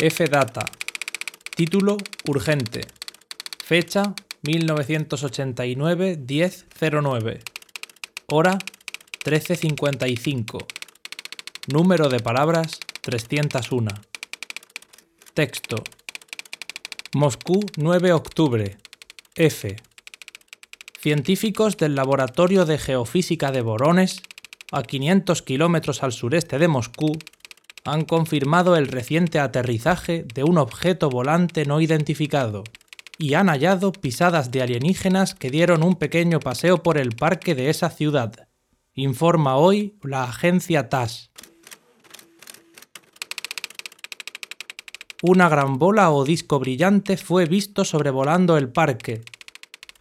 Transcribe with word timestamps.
F-Data. 0.00 0.64
Título 1.56 1.96
urgente. 2.28 2.82
Fecha 3.58 4.14
1989-1009. 4.44 7.40
Hora 8.28 8.58
13.55. 9.24 10.64
Número 11.72 12.08
de 12.08 12.20
palabras 12.20 12.78
301. 13.00 13.90
Texto. 15.34 15.82
Moscú 17.14 17.58
9 17.76 18.12
octubre. 18.12 18.78
F. 19.34 19.74
Científicos 21.00 21.76
del 21.76 21.96
Laboratorio 21.96 22.66
de 22.66 22.78
Geofísica 22.78 23.50
de 23.50 23.62
Borones, 23.62 24.22
a 24.70 24.84
500 24.84 25.42
kilómetros 25.42 26.04
al 26.04 26.12
sureste 26.12 26.60
de 26.60 26.68
Moscú, 26.68 27.18
han 27.92 28.04
confirmado 28.04 28.76
el 28.76 28.88
reciente 28.88 29.38
aterrizaje 29.38 30.26
de 30.34 30.44
un 30.44 30.58
objeto 30.58 31.10
volante 31.10 31.64
no 31.64 31.80
identificado 31.80 32.64
y 33.18 33.34
han 33.34 33.48
hallado 33.48 33.92
pisadas 33.92 34.50
de 34.50 34.62
alienígenas 34.62 35.34
que 35.34 35.50
dieron 35.50 35.82
un 35.82 35.96
pequeño 35.96 36.38
paseo 36.38 36.82
por 36.82 36.98
el 36.98 37.10
parque 37.10 37.54
de 37.54 37.68
esa 37.70 37.90
ciudad, 37.90 38.48
informa 38.94 39.56
hoy 39.56 39.98
la 40.02 40.24
agencia 40.24 40.88
TAS. 40.88 41.30
Una 45.20 45.48
gran 45.48 45.78
bola 45.78 46.12
o 46.12 46.24
disco 46.24 46.60
brillante 46.60 47.16
fue 47.16 47.46
visto 47.46 47.84
sobrevolando 47.84 48.56
el 48.56 48.68
parque. 48.68 49.22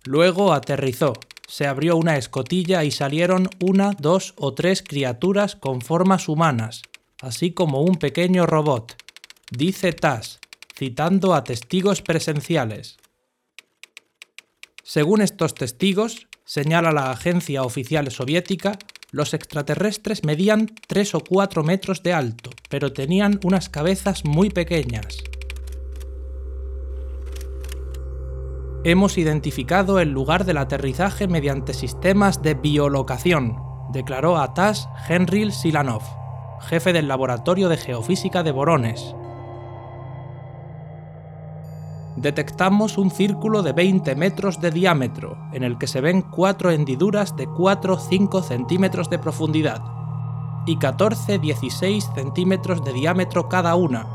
Luego 0.04 0.54
aterrizó, 0.54 1.14
se 1.48 1.66
abrió 1.66 1.98
una 1.98 2.18
escotilla 2.18 2.84
y 2.84 2.92
salieron 2.92 3.50
una, 3.60 3.94
dos 3.98 4.36
o 4.38 4.54
tres 4.54 4.84
criaturas 4.84 5.56
con 5.56 5.82
formas 5.82 6.30
humanas, 6.30 6.84
así 7.22 7.52
como 7.52 7.82
un 7.82 7.96
pequeño 7.96 8.46
robot, 8.46 8.96
dice 9.52 9.94
TAS, 9.94 10.40
citando 10.76 11.34
a 11.34 11.44
testigos 11.44 12.02
presenciales. 12.02 12.98
Según 14.84 15.22
estos 15.22 15.54
testigos, 15.56 16.28
señala 16.46 16.92
la 16.92 17.12
agencia 17.12 17.64
oficial 17.64 18.10
soviética, 18.12 18.78
los 19.12 19.34
extraterrestres 19.34 20.24
medían 20.24 20.68
3 20.88 21.16
o 21.16 21.20
4 21.22 21.64
metros 21.64 22.04
de 22.04 22.14
alto, 22.14 22.52
pero 22.70 22.94
tenían 22.94 23.40
unas 23.44 23.70
cabezas 23.70 24.26
muy 24.26 24.50
pequeñas. 24.50 25.24
Hemos 28.84 29.18
identificado 29.18 30.00
el 30.00 30.12
lugar 30.12 30.46
del 30.46 30.58
aterrizaje 30.58 31.28
mediante 31.28 31.74
sistemas 31.74 32.42
de 32.42 32.54
biolocación, 32.54 33.58
declaró 33.92 34.38
a 34.38 34.54
TAS 34.54 34.88
Henry 35.10 35.52
Silanov, 35.52 36.04
jefe 36.62 36.94
del 36.94 37.08
Laboratorio 37.08 37.70
de 37.70 37.78
Geofísica 37.78 38.44
de 38.44 38.52
Borones, 38.52 39.16
detectamos 42.18 42.98
un 42.98 43.12
círculo 43.12 43.62
de 43.62 43.74
20 43.74 44.16
metros 44.16 44.60
de 44.60 44.72
diámetro, 44.72 45.38
en 45.54 45.64
el 45.64 45.78
que 45.78 45.88
se 45.88 46.02
ven 46.02 46.22
cuatro 46.22 46.72
hendiduras 46.72 47.36
de 47.36 47.48
4-5 47.48 48.42
centímetros 48.42 49.10
de 49.10 49.20
profundidad 49.20 49.82
y 50.66 50.78
14-16 50.78 52.14
centímetros 52.14 52.84
de 52.84 52.92
diámetro 52.92 53.48
cada 53.48 53.76
una, 53.76 54.08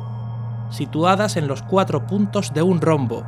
situadas 0.71 1.37
en 1.37 1.47
los 1.47 1.63
cuatro 1.63 2.07
puntos 2.07 2.53
de 2.53 2.63
un 2.63 2.81
rombo. 2.81 3.25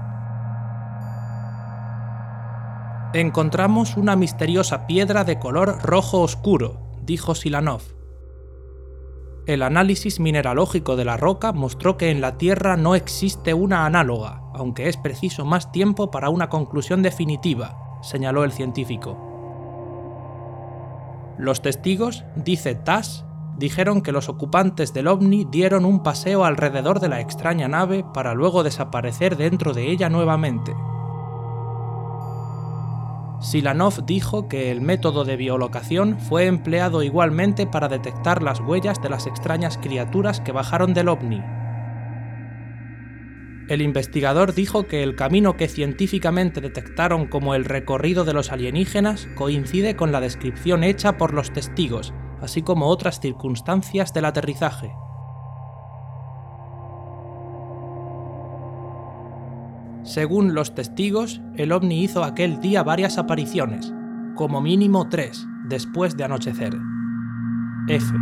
Encontramos 3.14 3.96
una 3.96 4.16
misteriosa 4.16 4.86
piedra 4.88 5.24
de 5.24 5.38
color 5.38 5.78
rojo 5.82 6.20
oscuro, 6.20 6.80
dijo 7.02 7.36
Silanov. 7.36 8.03
El 9.46 9.62
análisis 9.62 10.20
mineralógico 10.20 10.96
de 10.96 11.04
la 11.04 11.18
roca 11.18 11.52
mostró 11.52 11.98
que 11.98 12.10
en 12.10 12.22
la 12.22 12.38
Tierra 12.38 12.78
no 12.78 12.94
existe 12.94 13.52
una 13.52 13.84
análoga, 13.84 14.40
aunque 14.54 14.88
es 14.88 14.96
preciso 14.96 15.44
más 15.44 15.70
tiempo 15.70 16.10
para 16.10 16.30
una 16.30 16.48
conclusión 16.48 17.02
definitiva, 17.02 17.98
señaló 18.02 18.44
el 18.44 18.52
científico. 18.52 19.18
Los 21.36 21.60
testigos, 21.60 22.24
dice 22.36 22.74
TAS, 22.74 23.26
dijeron 23.58 24.00
que 24.00 24.12
los 24.12 24.30
ocupantes 24.30 24.94
del 24.94 25.08
ovni 25.08 25.44
dieron 25.44 25.84
un 25.84 26.02
paseo 26.02 26.46
alrededor 26.46 27.00
de 27.00 27.10
la 27.10 27.20
extraña 27.20 27.68
nave 27.68 28.02
para 28.14 28.32
luego 28.32 28.62
desaparecer 28.62 29.36
dentro 29.36 29.74
de 29.74 29.90
ella 29.90 30.08
nuevamente. 30.08 30.74
Silanov 33.44 34.04
dijo 34.06 34.48
que 34.48 34.70
el 34.72 34.80
método 34.80 35.24
de 35.24 35.36
biolocación 35.36 36.18
fue 36.18 36.46
empleado 36.46 37.02
igualmente 37.02 37.66
para 37.66 37.88
detectar 37.88 38.42
las 38.42 38.58
huellas 38.58 39.00
de 39.00 39.10
las 39.10 39.26
extrañas 39.26 39.78
criaturas 39.78 40.40
que 40.40 40.50
bajaron 40.52 40.94
del 40.94 41.08
ovni, 41.08 41.42
el 43.66 43.80
investigador 43.80 44.52
dijo 44.52 44.86
que 44.86 45.02
el 45.02 45.16
camino 45.16 45.56
que 45.56 45.68
científicamente 45.68 46.60
detectaron 46.60 47.26
como 47.26 47.54
el 47.54 47.64
recorrido 47.64 48.26
de 48.26 48.34
los 48.34 48.52
alienígenas 48.52 49.26
coincide 49.34 49.96
con 49.96 50.12
la 50.12 50.20
descripción 50.20 50.84
hecha 50.84 51.16
por 51.16 51.32
los 51.32 51.50
testigos, 51.50 52.12
así 52.42 52.60
como 52.60 52.88
otras 52.88 53.20
circunstancias 53.20 54.12
del 54.12 54.26
aterrizaje. 54.26 54.92
Según 60.04 60.54
los 60.54 60.74
testigos, 60.74 61.40
el 61.56 61.72
ovni 61.72 62.04
hizo 62.04 62.22
aquel 62.22 62.60
día 62.60 62.82
varias 62.82 63.18
apariciones, 63.18 63.92
como 64.34 64.60
mínimo 64.60 65.08
tres, 65.08 65.46
después 65.64 66.16
de 66.16 66.24
anochecer. 66.24 66.76
F. 67.88 68.14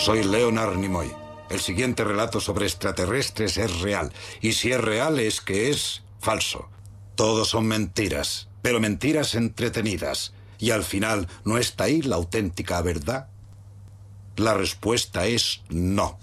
Soy 0.00 0.24
Leonard 0.24 0.76
Nimoy. 0.78 1.19
El 1.50 1.58
siguiente 1.58 2.04
relato 2.04 2.40
sobre 2.40 2.66
extraterrestres 2.66 3.58
es 3.58 3.80
real. 3.80 4.12
Y 4.40 4.52
si 4.52 4.70
es 4.70 4.80
real 4.80 5.18
es 5.18 5.40
que 5.40 5.68
es 5.68 6.02
falso. 6.20 6.68
Todos 7.16 7.48
son 7.48 7.66
mentiras, 7.66 8.48
pero 8.62 8.78
mentiras 8.78 9.34
entretenidas. 9.34 10.32
Y 10.58 10.70
al 10.70 10.84
final, 10.84 11.26
¿no 11.44 11.58
está 11.58 11.84
ahí 11.84 12.02
la 12.02 12.16
auténtica 12.16 12.80
verdad? 12.82 13.28
La 14.36 14.54
respuesta 14.54 15.26
es 15.26 15.62
no. 15.68 16.18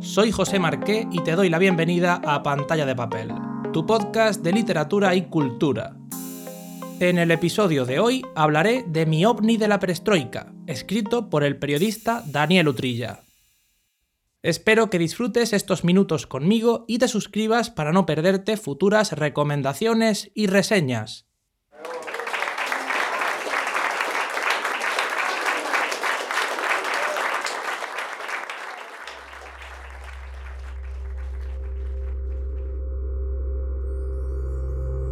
Soy 0.00 0.30
José 0.30 0.58
Marqué 0.58 1.08
y 1.10 1.24
te 1.24 1.32
doy 1.32 1.48
la 1.48 1.58
bienvenida 1.58 2.20
a 2.24 2.42
Pantalla 2.42 2.84
de 2.84 2.94
Papel, 2.94 3.32
tu 3.72 3.86
podcast 3.86 4.42
de 4.42 4.52
literatura 4.52 5.14
y 5.14 5.22
cultura 5.22 5.96
en 7.00 7.18
el 7.18 7.30
episodio 7.30 7.84
de 7.84 7.98
hoy 7.98 8.22
hablaré 8.34 8.84
de 8.86 9.06
Mi 9.06 9.24
ovni 9.24 9.56
de 9.56 9.68
la 9.68 9.80
perestroika, 9.80 10.52
escrito 10.66 11.28
por 11.28 11.42
el 11.42 11.58
periodista 11.58 12.22
Daniel 12.26 12.68
Utrilla. 12.68 13.24
Espero 14.42 14.90
que 14.90 14.98
disfrutes 14.98 15.52
estos 15.52 15.84
minutos 15.84 16.26
conmigo 16.26 16.84
y 16.86 16.98
te 16.98 17.08
suscribas 17.08 17.70
para 17.70 17.92
no 17.92 18.06
perderte 18.06 18.56
futuras 18.56 19.12
recomendaciones 19.12 20.30
y 20.34 20.46
reseñas. 20.46 21.26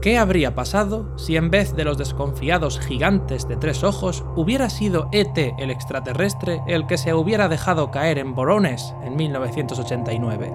¿Qué 0.02 0.18
habría 0.18 0.56
pasado 0.56 1.16
si 1.16 1.36
en 1.36 1.48
vez 1.48 1.76
de 1.76 1.84
los 1.84 1.96
desconfiados 1.96 2.80
gigantes 2.80 3.46
de 3.46 3.56
tres 3.56 3.84
ojos 3.84 4.24
hubiera 4.34 4.68
sido 4.68 5.08
ET 5.12 5.38
el 5.58 5.70
extraterrestre 5.70 6.60
el 6.66 6.88
que 6.88 6.98
se 6.98 7.14
hubiera 7.14 7.48
dejado 7.48 7.92
caer 7.92 8.18
en 8.18 8.34
Borones 8.34 8.96
en 9.04 9.14
1989? 9.14 10.52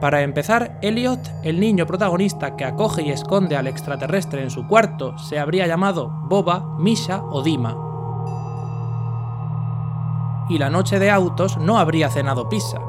Para 0.00 0.22
empezar, 0.22 0.78
Elliot, 0.80 1.20
el 1.42 1.60
niño 1.60 1.84
protagonista 1.86 2.56
que 2.56 2.64
acoge 2.64 3.02
y 3.02 3.10
esconde 3.10 3.54
al 3.54 3.66
extraterrestre 3.66 4.42
en 4.42 4.50
su 4.50 4.66
cuarto, 4.66 5.18
se 5.18 5.38
habría 5.38 5.66
llamado 5.66 6.08
Boba, 6.08 6.78
Misha 6.78 7.22
o 7.22 7.42
Dima. 7.42 7.76
Y 10.48 10.56
la 10.56 10.70
noche 10.70 10.98
de 10.98 11.10
autos 11.10 11.58
no 11.58 11.78
habría 11.78 12.08
cenado 12.08 12.48
pizza, 12.48 12.80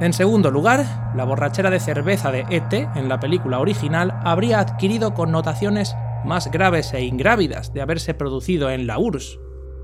En 0.00 0.14
segundo 0.14 0.50
lugar, 0.50 1.12
la 1.14 1.24
borrachera 1.24 1.68
de 1.68 1.78
cerveza 1.78 2.30
de 2.32 2.46
ET 2.48 2.72
en 2.72 3.10
la 3.10 3.20
película 3.20 3.58
original 3.58 4.18
habría 4.24 4.58
adquirido 4.58 5.12
connotaciones 5.12 5.94
más 6.24 6.50
graves 6.50 6.94
e 6.94 7.04
ingrávidas 7.04 7.74
de 7.74 7.82
haberse 7.82 8.14
producido 8.14 8.70
en 8.70 8.86
la 8.86 8.98
URSS, 8.98 9.38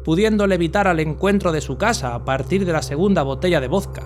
pudiendo 0.04 0.46
evitar 0.46 0.88
al 0.88 1.00
encuentro 1.00 1.52
de 1.52 1.60
su 1.60 1.76
casa 1.76 2.14
a 2.14 2.24
partir 2.24 2.64
de 2.64 2.72
la 2.72 2.80
segunda 2.80 3.22
botella 3.22 3.60
de 3.60 3.68
vodka. 3.68 4.04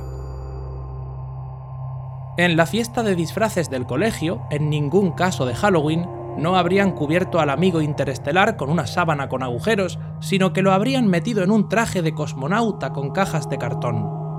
En 2.37 2.57
la 2.57 2.67
fiesta 2.67 3.05
de 3.05 3.15
disfraces 3.15 3.71
del 3.71 3.87
colegio, 3.87 4.43
en 4.51 4.69
ningún 4.69 5.13
caso 5.13 5.47
de 5.47 5.55
Halloween, 5.55 6.09
no 6.37 6.57
habrían 6.57 6.91
cubierto 6.93 7.39
al 7.39 7.51
amigo 7.51 7.83
interestelar 7.83 8.57
con 8.57 8.69
una 8.69 8.89
sábana 8.89 9.29
con 9.29 9.45
agujeros, 9.45 10.01
sino 10.21 10.53
que 10.53 10.63
lo 10.63 10.73
habrían 10.73 11.07
metido 11.07 11.45
en 11.45 11.53
un 11.53 11.69
traje 11.69 12.03
de 12.03 12.15
cosmonauta 12.15 12.93
con 12.93 13.11
cajas 13.11 13.49
de 13.49 13.59
cartón. 13.59 14.30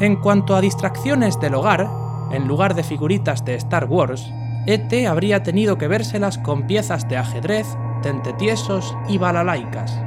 En 0.00 0.14
cuanto 0.14 0.54
a 0.54 0.60
distracciones 0.60 1.40
del 1.40 1.54
hogar, 1.54 1.90
en 2.30 2.46
lugar 2.46 2.74
de 2.74 2.84
figuritas 2.84 3.44
de 3.44 3.56
Star 3.56 3.86
Wars, 3.86 4.32
ET 4.66 5.06
habría 5.08 5.42
tenido 5.42 5.76
que 5.76 5.88
vérselas 5.88 6.38
con 6.38 6.68
piezas 6.68 7.08
de 7.08 7.16
ajedrez, 7.16 7.66
tentetiesos 8.02 8.96
y 9.08 9.18
balalaicas. 9.18 10.00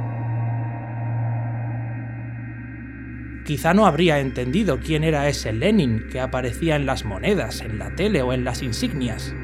Quizá 3.44 3.74
no 3.74 3.84
habría 3.84 4.20
entendido 4.20 4.78
quién 4.80 5.04
era 5.04 5.28
ese 5.28 5.52
Lenin 5.52 6.06
que 6.10 6.20
aparecía 6.20 6.76
en 6.76 6.86
las 6.86 7.04
monedas, 7.04 7.60
en 7.60 7.78
la 7.78 7.94
tele 7.94 8.22
o 8.22 8.32
en 8.32 8.44
las 8.44 8.62
insignias. 8.62 9.34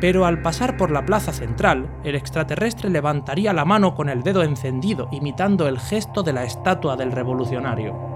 Pero 0.00 0.24
al 0.24 0.40
pasar 0.40 0.78
por 0.78 0.90
la 0.92 1.04
plaza 1.04 1.32
central, 1.34 1.90
el 2.04 2.14
extraterrestre 2.14 2.88
levantaría 2.88 3.52
la 3.52 3.66
mano 3.66 3.94
con 3.94 4.08
el 4.08 4.22
dedo 4.22 4.44
encendido, 4.44 5.08
imitando 5.12 5.68
el 5.68 5.78
gesto 5.78 6.22
de 6.22 6.32
la 6.32 6.44
estatua 6.44 6.96
del 6.96 7.12
revolucionario. 7.12 8.13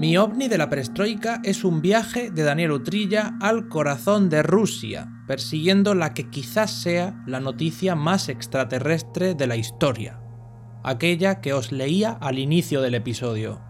Mi 0.00 0.16
ovni 0.16 0.48
de 0.48 0.56
la 0.56 0.70
perestroika 0.70 1.42
es 1.44 1.62
un 1.62 1.82
viaje 1.82 2.30
de 2.30 2.42
Daniel 2.42 2.72
Utrilla 2.72 3.36
al 3.38 3.68
corazón 3.68 4.30
de 4.30 4.42
Rusia, 4.42 5.12
persiguiendo 5.26 5.94
la 5.94 6.14
que 6.14 6.30
quizás 6.30 6.70
sea 6.70 7.22
la 7.26 7.38
noticia 7.38 7.94
más 7.96 8.30
extraterrestre 8.30 9.34
de 9.34 9.46
la 9.46 9.56
historia, 9.56 10.18
aquella 10.82 11.42
que 11.42 11.52
os 11.52 11.70
leía 11.70 12.12
al 12.12 12.38
inicio 12.38 12.80
del 12.80 12.94
episodio. 12.94 13.60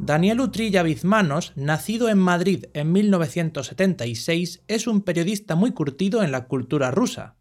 Daniel 0.00 0.40
Utrilla 0.40 0.82
Bizmanos, 0.82 1.52
nacido 1.54 2.08
en 2.08 2.18
Madrid 2.18 2.64
en 2.74 2.90
1976, 2.90 4.64
es 4.66 4.88
un 4.88 5.02
periodista 5.02 5.54
muy 5.54 5.70
curtido 5.70 6.24
en 6.24 6.32
la 6.32 6.48
cultura 6.48 6.90
rusa, 6.90 7.35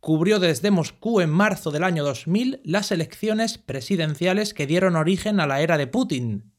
cubrió 0.00 0.40
desde 0.40 0.70
Moscú 0.70 1.20
en 1.20 1.30
marzo 1.30 1.70
del 1.70 1.84
año 1.84 2.02
2000 2.04 2.60
las 2.64 2.90
elecciones 2.90 3.58
presidenciales 3.58 4.54
que 4.54 4.66
dieron 4.66 4.96
origen 4.96 5.40
a 5.40 5.46
la 5.46 5.60
era 5.60 5.78
de 5.78 5.86
Putin, 5.86 6.52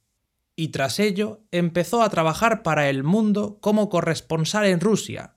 y 0.56 0.70
tras 0.70 1.00
ello 1.00 1.42
empezó 1.52 2.04
a 2.04 2.10
trabajar 2.10 2.62
para 2.62 2.90
El 2.90 3.04
Mundo 3.04 3.58
como 3.62 3.90
corresponsal 3.90 4.66
en 4.66 4.80
Rusia. 4.80 5.36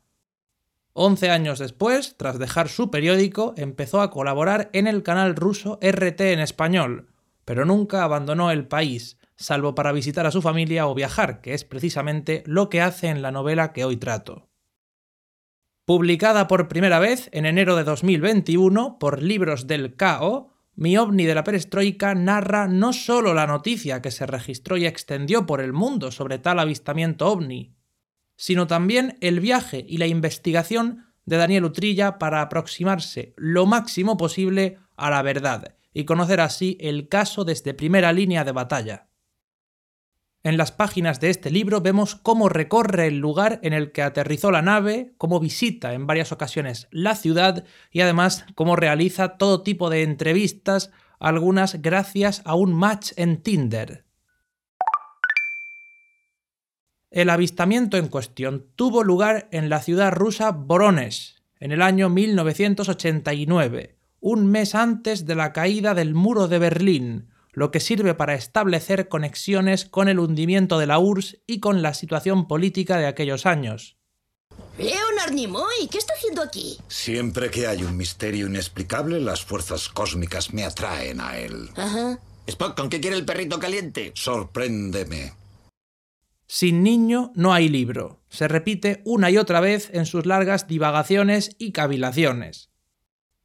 Once 0.93 1.31
años 1.31 1.59
después, 1.59 2.17
tras 2.17 2.39
dejar 2.39 2.69
su 2.69 2.91
periódico, 2.91 3.55
empezó 3.57 4.01
a 4.01 4.11
colaborar 4.11 4.71
en 4.73 4.87
el 4.87 5.03
canal 5.03 5.35
ruso 5.35 5.79
RT 5.83 6.21
en 6.21 6.41
español, 6.41 7.09
pero 7.45 7.65
nunca 7.65 8.05
abandonó 8.05 8.51
el 8.51 8.67
país, 8.67 9.19
salvo 9.37 9.75
para 9.75 9.93
visitar 9.93 10.27
a 10.27 10.31
su 10.31 10.43
familia 10.43 10.87
o 10.87 10.95
viajar, 10.95 11.41
que 11.41 11.55
es 11.55 11.65
precisamente 11.65 12.43
lo 12.47 12.69
que 12.69 12.81
hace 12.81 13.09
en 13.09 13.23
la 13.23 13.33
novela 13.33 13.73
que 13.73 13.85
hoy 13.85 13.97
trato. 13.97 14.49
Publicada 15.85 16.47
por 16.47 16.67
primera 16.69 16.99
vez 16.99 17.29
en 17.33 17.45
enero 17.45 17.77
de 17.77 17.85
2021 17.85 18.99
por 18.99 19.23
Libros 19.23 19.67
del 19.67 19.97
KO, 19.97 20.51
Mi 20.77 20.97
ovni 20.97 21.27
de 21.27 21.35
la 21.35 21.45
perestroika 21.45 22.15
narra 22.15 22.69
no 22.69 22.95
solo 22.95 23.35
la 23.35 23.47
noticia 23.47 24.01
que 24.01 24.11
se 24.11 24.25
registró 24.25 24.79
y 24.79 24.87
extendió 24.87 25.45
por 25.45 25.61
el 25.61 25.75
mundo 25.75 26.11
sobre 26.11 26.39
tal 26.39 26.59
avistamiento 26.59 27.31
ovni, 27.31 27.77
sino 28.35 28.67
también 28.67 29.19
el 29.21 29.41
viaje 29.41 29.85
y 29.87 29.99
la 29.99 30.07
investigación 30.07 31.05
de 31.27 31.37
Daniel 31.37 31.67
Utrilla 31.67 32.19
para 32.19 32.41
aproximarse 32.41 33.35
lo 33.37 33.67
máximo 33.67 34.17
posible 34.17 34.79
a 34.97 35.11
la 35.11 35.21
verdad 35.21 35.77
y 35.93 36.07
conocer 36.07 36.41
así 36.41 36.79
el 36.81 37.09
caso 37.09 37.45
desde 37.45 37.75
primera 37.75 38.13
línea 38.13 38.43
de 38.43 38.53
batalla. 38.53 39.09
En 40.45 40.59
las 40.59 40.73
páginas 40.73 41.21
de 41.21 41.31
este 41.31 41.51
libro 41.51 41.81
vemos 41.81 42.17
cómo 42.17 42.51
recorre 42.51 43.07
el 43.07 43.17
lugar 43.17 43.61
en 43.63 43.73
el 43.73 43.93
que 43.93 44.03
aterrizó 44.03 44.51
la 44.51 44.61
nave, 44.61 45.15
cómo 45.17 45.41
visita 45.41 45.95
en 45.95 46.07
varias 46.07 46.33
ocasiones 46.33 46.87
la 46.91 47.15
ciudad 47.15 47.65
y 47.91 48.03
además 48.03 48.45
cómo 48.55 48.77
realiza 48.77 49.39
todo 49.39 49.63
tipo 49.63 49.89
de 49.89 50.03
entrevistas, 50.03 50.91
algunas 51.19 51.81
gracias 51.81 52.43
a 52.45 52.57
un 52.57 52.75
match 52.75 53.13
en 53.17 53.43
Tinder. 53.43 54.05
El 57.11 57.31
avistamiento 57.31 57.97
en 57.97 58.09
cuestión 58.09 58.67
tuvo 58.77 59.03
lugar 59.03 59.49
en 59.51 59.71
la 59.71 59.81
ciudad 59.81 60.13
rusa 60.13 60.51
Voronezh 60.51 61.37
en 61.59 61.73
el 61.73 61.81
año 61.81 62.11
1989, 62.11 63.97
un 64.21 64.47
mes 64.47 64.75
antes 64.75 65.25
de 65.25 65.37
la 65.37 65.55
caída 65.55 65.95
del 65.95 66.13
muro 66.13 66.49
de 66.49 66.59
Berlín, 66.59 67.31
lo 67.55 67.71
que 67.71 67.81
sirve 67.81 68.15
para 68.15 68.35
establecer 68.35 69.09
conexiones 69.09 69.85
con 69.85 70.09
el 70.09 70.19
hundimiento 70.19 70.79
de 70.79 70.87
la 70.87 70.99
URSS 70.99 71.39
y 71.47 71.61
con 71.61 71.83
la 71.83 71.95
situación 71.95 72.47
política 72.47 72.99
de 72.99 73.07
aquellos 73.07 73.47
años. 73.47 73.97
Leonard 74.77 75.33
Nimoy, 75.33 75.89
¿qué 75.91 75.99
está 75.99 76.15
haciendo 76.15 76.43
aquí? 76.43 76.79
Siempre 76.89 77.51
que 77.51 77.67
hay 77.67 77.85
un 77.85 77.97
misterio 77.97 78.49
inexplicable, 78.49 79.21
las 79.21 79.45
fuerzas 79.45 79.89
cósmicas 79.89 80.53
me 80.53 80.65
atraen 80.65 81.21
a 81.21 81.39
él. 81.39 81.71
Ajá. 81.77 82.19
Spock, 82.47 82.77
¿con 82.77 82.91
qué 82.91 83.01
quiere 83.01 83.17
el 83.17 83.25
perrito 83.25 83.59
caliente? 83.59 84.13
Sorpréndeme. 84.15 85.33
Sin 86.47 86.83
niño 86.83 87.33
no 87.35 87.55
hay 87.55 87.69
libro. 87.69 88.21
Se 88.29 88.49
repite 88.49 89.01
una 89.05 89.31
y 89.31 89.39
otra 89.39 89.61
vez 89.61 89.91
en 89.93 90.07
sus 90.07 90.27
largas 90.27 90.67
divagaciones 90.67 91.55
y 91.59 91.73
cavilaciones. 91.73 92.71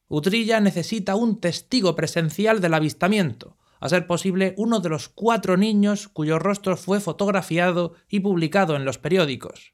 Utrilla 0.08 0.60
necesita 0.60 1.16
un 1.16 1.40
testigo 1.40 1.96
presencial 1.96 2.60
del 2.60 2.74
avistamiento, 2.74 3.59
a 3.80 3.90
ser 3.90 4.08
posible 4.08 4.54
uno 4.58 4.80
de 4.80 4.90
los 4.90 5.10
cuatro 5.10 5.58
niños 5.58 6.08
cuyo 6.08 6.40
rostro 6.40 6.78
fue 6.78 7.00
fotografiado 7.00 7.94
y 8.08 8.20
publicado 8.20 8.76
en 8.76 8.86
los 8.86 8.98
periódicos. 8.98 9.74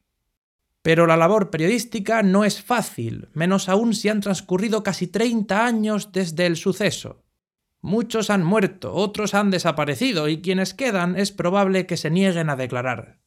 Pero 0.82 1.08
la 1.08 1.18
labor 1.18 1.50
periodística 1.50 2.22
no 2.22 2.46
es 2.46 2.62
fácil, 2.62 3.30
menos 3.34 3.70
aún 3.70 3.96
si 3.96 4.10
han 4.10 4.22
transcurrido 4.22 4.84
casi 4.84 5.08
30 5.08 5.66
años 5.66 6.12
desde 6.12 6.46
el 6.46 6.58
suceso. 6.58 7.24
Muchos 7.82 8.30
han 8.30 8.44
muerto, 8.44 8.94
otros 8.94 9.34
han 9.34 9.52
desaparecido 9.52 10.28
y 10.28 10.42
quienes 10.42 10.74
quedan 10.74 11.16
es 11.18 11.32
probable 11.32 11.86
que 11.86 11.98
se 11.98 12.12
nieguen 12.12 12.50
a 12.50 12.56
declarar. 12.56 13.20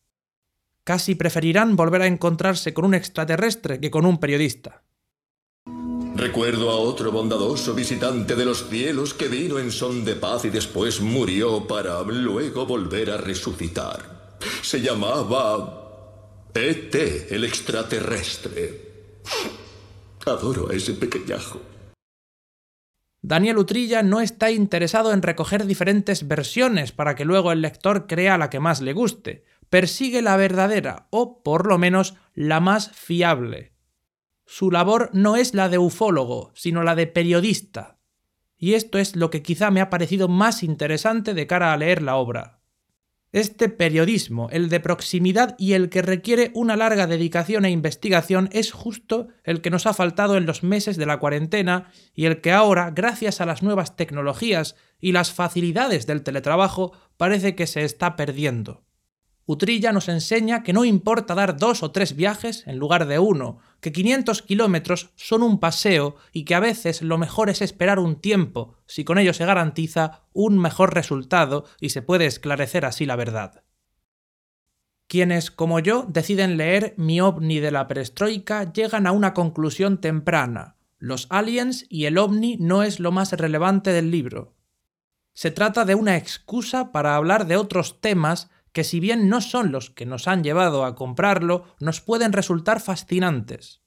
Casi 0.84 1.14
preferirán 1.14 1.76
volver 1.76 2.02
a 2.02 2.06
encontrarse 2.06 2.72
con 2.74 2.84
un 2.84 2.94
extraterrestre 2.94 3.80
que 3.80 3.90
con 3.90 4.06
un 4.06 4.18
periodista. 4.18 4.84
Recuerdo 6.28 6.68
a 6.68 6.76
otro 6.76 7.10
bondadoso 7.10 7.74
visitante 7.74 8.36
de 8.36 8.44
los 8.44 8.68
cielos 8.68 9.14
que 9.14 9.28
vino 9.28 9.58
en 9.58 9.72
son 9.72 10.04
de 10.04 10.14
paz 10.14 10.44
y 10.44 10.50
después 10.50 11.00
murió 11.00 11.66
para 11.66 12.02
luego 12.02 12.66
volver 12.66 13.10
a 13.10 13.16
resucitar. 13.16 14.36
Se 14.60 14.82
llamaba 14.82 16.50
E.T., 16.52 17.34
el 17.34 17.44
extraterrestre. 17.44 19.22
Adoro 20.26 20.68
a 20.68 20.74
ese 20.74 20.92
pequeñajo. 20.92 21.62
Daniel 23.22 23.56
Utrilla 23.56 24.02
no 24.02 24.20
está 24.20 24.50
interesado 24.50 25.14
en 25.14 25.22
recoger 25.22 25.64
diferentes 25.64 26.28
versiones 26.28 26.92
para 26.92 27.14
que 27.14 27.24
luego 27.24 27.52
el 27.52 27.62
lector 27.62 28.06
crea 28.06 28.36
la 28.36 28.50
que 28.50 28.60
más 28.60 28.82
le 28.82 28.92
guste. 28.92 29.46
Persigue 29.70 30.20
la 30.20 30.36
verdadera, 30.36 31.08
o 31.08 31.42
por 31.42 31.66
lo 31.66 31.78
menos 31.78 32.16
la 32.34 32.60
más 32.60 32.90
fiable 32.90 33.77
su 34.50 34.70
labor 34.70 35.10
no 35.12 35.36
es 35.36 35.52
la 35.52 35.68
de 35.68 35.76
ufólogo, 35.76 36.52
sino 36.54 36.82
la 36.82 36.94
de 36.94 37.06
periodista. 37.06 37.98
Y 38.56 38.72
esto 38.72 38.96
es 38.96 39.14
lo 39.14 39.28
que 39.28 39.42
quizá 39.42 39.70
me 39.70 39.82
ha 39.82 39.90
parecido 39.90 40.26
más 40.26 40.62
interesante 40.62 41.34
de 41.34 41.46
cara 41.46 41.74
a 41.74 41.76
leer 41.76 42.00
la 42.00 42.16
obra. 42.16 42.62
Este 43.30 43.68
periodismo, 43.68 44.48
el 44.50 44.70
de 44.70 44.80
proximidad 44.80 45.54
y 45.58 45.74
el 45.74 45.90
que 45.90 46.00
requiere 46.00 46.50
una 46.54 46.76
larga 46.76 47.06
dedicación 47.06 47.66
e 47.66 47.70
investigación, 47.70 48.48
es 48.50 48.72
justo 48.72 49.28
el 49.44 49.60
que 49.60 49.68
nos 49.68 49.84
ha 49.84 49.92
faltado 49.92 50.38
en 50.38 50.46
los 50.46 50.62
meses 50.62 50.96
de 50.96 51.04
la 51.04 51.18
cuarentena 51.18 51.92
y 52.14 52.24
el 52.24 52.40
que 52.40 52.50
ahora, 52.50 52.90
gracias 52.90 53.42
a 53.42 53.46
las 53.46 53.62
nuevas 53.62 53.96
tecnologías 53.96 54.76
y 54.98 55.12
las 55.12 55.30
facilidades 55.30 56.06
del 56.06 56.22
teletrabajo, 56.22 56.92
parece 57.18 57.54
que 57.54 57.66
se 57.66 57.84
está 57.84 58.16
perdiendo. 58.16 58.87
Utrilla 59.50 59.92
nos 59.92 60.10
enseña 60.10 60.62
que 60.62 60.74
no 60.74 60.84
importa 60.84 61.34
dar 61.34 61.56
dos 61.56 61.82
o 61.82 61.90
tres 61.90 62.14
viajes 62.14 62.66
en 62.66 62.76
lugar 62.76 63.06
de 63.06 63.18
uno, 63.18 63.60
que 63.80 63.92
500 63.92 64.42
kilómetros 64.42 65.10
son 65.16 65.42
un 65.42 65.58
paseo 65.58 66.16
y 66.32 66.44
que 66.44 66.54
a 66.54 66.60
veces 66.60 67.00
lo 67.00 67.16
mejor 67.16 67.48
es 67.48 67.62
esperar 67.62 67.98
un 67.98 68.20
tiempo, 68.20 68.74
si 68.84 69.04
con 69.04 69.16
ello 69.16 69.32
se 69.32 69.46
garantiza 69.46 70.26
un 70.34 70.58
mejor 70.58 70.92
resultado 70.92 71.64
y 71.80 71.88
se 71.88 72.02
puede 72.02 72.26
esclarecer 72.26 72.84
así 72.84 73.06
la 73.06 73.16
verdad. 73.16 73.64
Quienes, 75.06 75.50
como 75.50 75.80
yo, 75.80 76.04
deciden 76.06 76.58
leer 76.58 76.92
Mi 76.98 77.22
ovni 77.22 77.58
de 77.58 77.70
la 77.70 77.88
perestroika 77.88 78.70
llegan 78.70 79.06
a 79.06 79.12
una 79.12 79.32
conclusión 79.32 80.02
temprana. 80.02 80.76
Los 80.98 81.26
aliens 81.30 81.86
y 81.88 82.04
el 82.04 82.18
ovni 82.18 82.58
no 82.60 82.82
es 82.82 83.00
lo 83.00 83.12
más 83.12 83.32
relevante 83.32 83.94
del 83.94 84.10
libro. 84.10 84.58
Se 85.32 85.50
trata 85.50 85.86
de 85.86 85.94
una 85.94 86.18
excusa 86.18 86.92
para 86.92 87.16
hablar 87.16 87.46
de 87.46 87.56
otros 87.56 88.02
temas 88.02 88.50
que 88.72 88.84
si 88.84 89.00
bien 89.00 89.28
no 89.28 89.40
son 89.40 89.72
los 89.72 89.90
que 89.90 90.06
nos 90.06 90.28
han 90.28 90.42
llevado 90.42 90.84
a 90.84 90.94
comprarlo, 90.94 91.64
nos 91.80 92.00
pueden 92.00 92.32
resultar 92.32 92.80
fascinantes. 92.80 93.82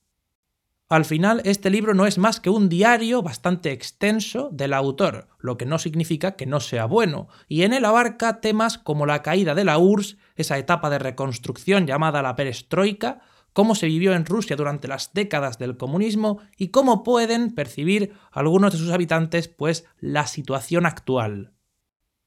Al 0.91 1.05
final, 1.05 1.41
este 1.45 1.69
libro 1.69 1.93
no 1.93 2.05
es 2.05 2.17
más 2.17 2.41
que 2.41 2.49
un 2.49 2.67
diario 2.67 3.21
bastante 3.21 3.71
extenso 3.71 4.49
del 4.51 4.73
autor, 4.73 5.29
lo 5.39 5.57
que 5.57 5.65
no 5.65 5.79
significa 5.79 6.35
que 6.35 6.45
no 6.45 6.59
sea 6.59 6.83
bueno, 6.83 7.29
y 7.47 7.61
en 7.61 7.71
él 7.71 7.85
abarca 7.85 8.41
temas 8.41 8.77
como 8.77 9.05
la 9.05 9.21
caída 9.21 9.55
de 9.55 9.63
la 9.63 9.77
URSS, 9.77 10.17
esa 10.35 10.57
etapa 10.57 10.89
de 10.89 10.99
reconstrucción 10.99 11.87
llamada 11.87 12.21
la 12.21 12.35
perestroika, 12.35 13.21
cómo 13.53 13.73
se 13.73 13.87
vivió 13.87 14.13
en 14.13 14.25
Rusia 14.25 14.57
durante 14.57 14.89
las 14.89 15.13
décadas 15.13 15.57
del 15.57 15.77
comunismo 15.77 16.39
y 16.57 16.71
cómo 16.71 17.03
pueden 17.03 17.55
percibir 17.55 18.13
algunos 18.29 18.73
de 18.73 18.79
sus 18.79 18.91
habitantes 18.91 19.47
pues 19.47 19.85
la 20.01 20.27
situación 20.27 20.85
actual. 20.85 21.53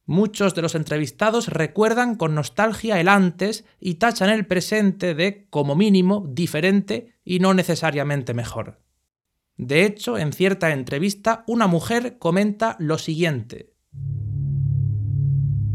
Muchos 0.06 0.54
de 0.54 0.60
los 0.60 0.74
entrevistados 0.74 1.48
recuerdan 1.48 2.16
con 2.16 2.34
nostalgia 2.34 3.00
el 3.00 3.08
antes 3.08 3.64
y 3.80 3.94
tachan 3.94 4.28
el 4.28 4.46
presente 4.46 5.14
de, 5.14 5.46
como 5.48 5.76
mínimo, 5.76 6.26
diferente 6.28 7.14
y 7.24 7.38
no 7.38 7.54
necesariamente 7.54 8.34
mejor. 8.34 8.80
De 9.56 9.86
hecho, 9.86 10.18
en 10.18 10.32
cierta 10.32 10.72
entrevista, 10.72 11.44
una 11.46 11.66
mujer 11.66 12.18
comenta 12.18 12.76
lo 12.78 12.98
siguiente. 12.98 13.72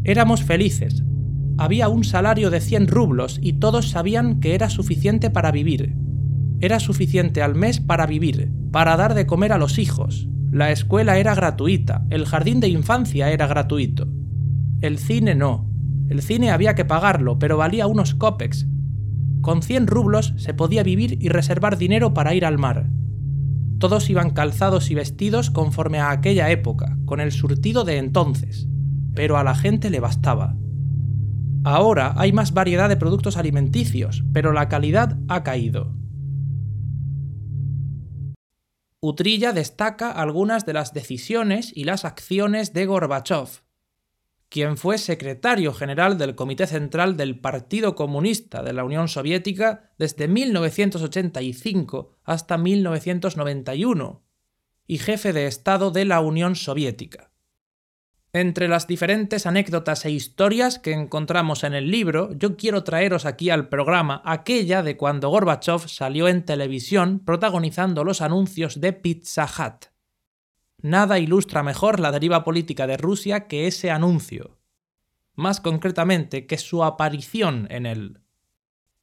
Éramos 0.04 0.44
felices. 0.44 1.04
Había 1.58 1.90
un 1.90 2.04
salario 2.04 2.52
de 2.52 2.62
100 2.62 2.88
rublos 2.88 3.40
y 3.42 3.54
todos 3.54 3.90
sabían 3.90 4.40
que 4.40 4.54
era 4.54 4.70
suficiente 4.70 5.32
para 5.32 5.52
vivir. 5.52 5.96
Era 6.62 6.80
suficiente 6.80 7.42
al 7.42 7.56
mes 7.56 7.80
para 7.80 8.06
vivir, 8.06 8.52
para 8.72 8.96
dar 8.96 9.16
de 9.16 9.26
comer 9.26 9.54
a 9.54 9.58
los 9.58 9.80
hijos. 9.80 10.28
La 10.52 10.72
escuela 10.72 11.18
era 11.18 11.34
gratuita, 11.34 12.06
el 12.10 12.26
jardín 12.26 12.60
de 12.60 12.70
infancia 12.70 13.32
era 13.32 13.48
gratuito. 13.48 14.08
El 14.82 14.98
cine 14.98 15.36
no. 15.36 15.70
El 16.08 16.22
cine 16.22 16.52
había 16.52 16.74
que 16.74 16.86
pagarlo, 16.86 17.38
pero 17.38 17.58
valía 17.58 17.86
unos 17.86 18.16
copex. 18.16 18.66
Con 19.42 19.62
100 19.62 19.88
rublos 19.88 20.34
se 20.38 20.54
podía 20.54 20.84
vivir 20.84 21.18
y 21.22 21.30
reservar 21.30 21.78
dinero 21.78 22.14
para 22.14 22.34
ir 22.34 22.46
al 22.46 22.58
mar. 22.58 22.90
Todos 23.78 24.10
iban 24.10 24.32
calzados 24.32 24.90
y 24.90 24.96
vestidos 24.96 25.50
conforme 25.50 26.00
a 26.00 26.12
aquella 26.12 26.50
época, 26.50 26.98
con 27.06 27.20
el 27.20 27.32
surtido 27.32 27.84
de 27.84 27.98
entonces, 27.98 28.68
pero 29.14 29.38
a 29.38 29.44
la 29.44 29.56
gente 29.56 29.90
le 29.90 30.00
bastaba. 30.00 30.56
Ahora 31.64 32.14
hay 32.18 32.32
más 32.32 32.54
variedad 32.54 32.88
de 32.88 32.98
productos 32.98 33.36
alimenticios, 33.36 34.24
pero 34.34 34.54
la 34.54 34.70
calidad 34.70 35.18
ha 35.28 35.44
caído. 35.44 35.94
Utrilla 39.02 39.54
destaca 39.54 40.12
algunas 40.12 40.66
de 40.66 40.74
las 40.74 40.94
decisiones 40.94 41.72
y 41.76 41.86
las 41.86 42.04
acciones 42.04 42.74
de 42.74 42.86
Gorbachev, 42.86 43.62
quien 44.50 44.78
fue 44.78 44.98
secretario 44.98 45.74
general 45.74 46.18
del 46.18 46.36
Comité 46.36 46.66
Central 46.68 47.16
del 47.16 47.40
Partido 47.40 47.96
Comunista 47.96 48.64
de 48.64 48.74
la 48.74 48.84
Unión 48.84 49.08
Soviética 49.08 49.92
desde 49.98 50.28
1985 50.28 52.16
hasta 52.24 52.58
1991 52.58 54.24
y 54.88 54.98
jefe 54.98 55.34
de 55.34 55.46
Estado 55.46 55.92
de 55.92 56.06
la 56.06 56.20
Unión 56.20 56.56
Soviética. 56.56 57.32
Entre 58.34 58.68
las 58.68 58.86
diferentes 58.86 59.48
anécdotas 59.48 60.06
e 60.06 60.12
historias 60.12 60.78
que 60.78 60.94
encontramos 60.94 61.64
en 61.64 61.74
el 61.74 61.90
libro, 61.90 62.32
yo 62.34 62.58
quiero 62.58 62.84
traeros 62.84 63.26
aquí 63.26 63.50
al 63.50 63.70
programa 63.70 64.22
aquella 64.24 64.84
de 64.84 64.98
cuando 64.98 65.30
Gorbachev 65.30 65.88
salió 65.88 66.28
en 66.28 66.46
televisión 66.46 67.20
protagonizando 67.26 68.04
los 68.04 68.22
anuncios 68.22 68.82
de 68.82 68.94
Pizza 68.94 69.46
Hut. 69.46 69.88
Nada 70.82 71.20
ilustra 71.20 71.64
mejor 71.64 72.00
la 72.00 72.12
deriva 72.12 72.44
política 72.44 72.88
de 72.88 72.98
Rusia 72.98 73.48
que 73.48 73.68
ese 73.68 73.92
anuncio. 73.92 74.58
Más 75.36 75.60
concretamente, 75.60 76.48
que 76.48 76.58
su 76.58 76.84
aparición 76.84 77.68
en 77.70 77.86
él. 77.86 78.20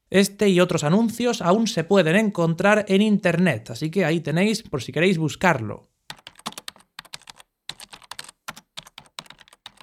Este 0.08 0.48
y 0.48 0.60
otros 0.60 0.84
anuncios 0.84 1.42
aún 1.42 1.66
se 1.66 1.84
pueden 1.84 2.16
encontrar 2.16 2.86
en 2.88 3.02
Internet, 3.02 3.70
así 3.70 3.90
que 3.90 4.04
ahí 4.04 4.20
tenéis 4.20 4.62
por 4.62 4.82
si 4.82 4.92
queréis 4.92 5.18
buscarlo. 5.18 5.88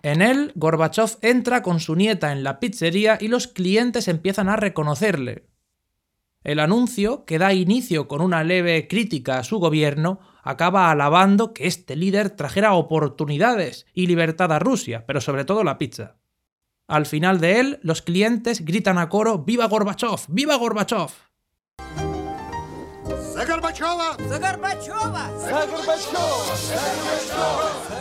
En 0.02 0.22
él, 0.22 0.52
Gorbachev 0.56 1.18
entra 1.22 1.62
con 1.62 1.80
su 1.80 1.96
nieta 1.96 2.32
en 2.32 2.44
la 2.44 2.60
pizzería 2.60 3.18
y 3.22 3.30
los 3.30 3.48
clientes 3.48 4.08
empiezan 4.08 4.50
a 4.50 4.56
reconocerle. 4.56 5.48
El 6.44 6.60
anuncio, 6.60 7.24
que 7.24 7.38
da 7.38 7.54
inicio 7.54 8.10
con 8.10 8.22
una 8.22 8.44
leve 8.44 8.88
crítica 8.90 9.40
a 9.40 9.44
su 9.46 9.60
gobierno, 9.60 10.20
acaba 10.44 10.92
alabando 10.92 11.54
que 11.54 11.66
este 11.66 11.96
líder 11.96 12.30
trajera 12.30 12.74
oportunidades 12.74 13.88
y 13.94 14.08
libertad 14.08 14.52
a 14.52 14.60
Rusia, 14.60 15.06
pero 15.08 15.22
sobre 15.22 15.46
todo 15.46 15.64
la 15.64 15.78
pizza. 15.78 16.18
Al 16.88 17.06
final 17.06 17.40
de 17.40 17.60
él, 17.60 17.80
los 17.82 18.02
clientes 18.02 18.64
gritan 18.64 18.98
a 18.98 19.10
coro 19.10 19.40
¡Viva 19.40 19.68
Gorbachev! 19.68 20.26
¡Viva 20.28 20.58
Gorbachev! 20.58 21.12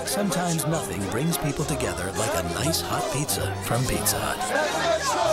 Sometimes 0.05 0.67
nothing 0.67 1.01
brings 1.11 1.39
people 1.39 1.65
together 1.65 2.13
like 2.19 2.35
a 2.37 2.43
nice 2.55 2.83
hot 2.83 3.03
pizza 3.13 3.55
from 3.65 3.83
Pizza 3.87 4.19
Hut. 4.19 5.32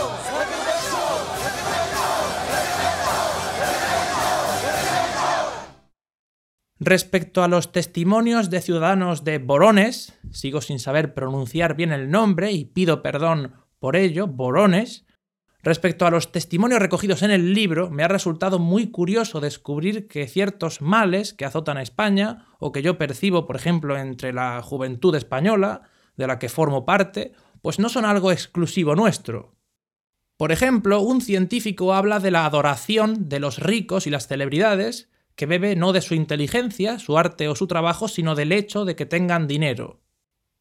Respecto 6.82 7.42
a 7.42 7.48
los 7.48 7.72
testimonios 7.72 8.48
de 8.48 8.62
ciudadanos 8.62 9.22
de 9.22 9.36
Borones, 9.36 10.18
sigo 10.32 10.62
sin 10.62 10.78
saber 10.78 11.12
pronunciar 11.12 11.76
bien 11.76 11.92
el 11.92 12.10
nombre 12.10 12.52
y 12.52 12.64
pido 12.64 13.02
perdón 13.02 13.52
por 13.78 13.96
ello, 13.96 14.26
Borones, 14.26 15.04
respecto 15.62 16.06
a 16.06 16.10
los 16.10 16.32
testimonios 16.32 16.80
recogidos 16.80 17.22
en 17.22 17.32
el 17.32 17.52
libro, 17.52 17.90
me 17.90 18.02
ha 18.02 18.08
resultado 18.08 18.58
muy 18.58 18.90
curioso 18.90 19.40
descubrir 19.40 20.08
que 20.08 20.26
ciertos 20.26 20.80
males 20.80 21.34
que 21.34 21.44
azotan 21.44 21.76
a 21.76 21.82
España, 21.82 22.46
o 22.58 22.72
que 22.72 22.80
yo 22.80 22.96
percibo, 22.96 23.46
por 23.46 23.56
ejemplo, 23.56 23.98
entre 23.98 24.32
la 24.32 24.62
juventud 24.62 25.14
española, 25.14 25.82
de 26.16 26.26
la 26.26 26.38
que 26.38 26.48
formo 26.48 26.86
parte, 26.86 27.32
pues 27.60 27.78
no 27.78 27.90
son 27.90 28.06
algo 28.06 28.32
exclusivo 28.32 28.94
nuestro. 28.94 29.54
Por 30.38 30.50
ejemplo, 30.50 31.02
un 31.02 31.20
científico 31.20 31.92
habla 31.92 32.20
de 32.20 32.30
la 32.30 32.46
adoración 32.46 33.28
de 33.28 33.38
los 33.38 33.58
ricos 33.58 34.06
y 34.06 34.10
las 34.10 34.28
celebridades, 34.28 35.10
que 35.34 35.46
bebe 35.46 35.76
no 35.76 35.92
de 35.92 36.00
su 36.00 36.14
inteligencia, 36.14 36.98
su 36.98 37.16
arte 37.16 37.48
o 37.48 37.54
su 37.54 37.66
trabajo, 37.66 38.08
sino 38.08 38.34
del 38.34 38.52
hecho 38.52 38.84
de 38.84 38.96
que 38.96 39.06
tengan 39.06 39.46
dinero. 39.46 40.00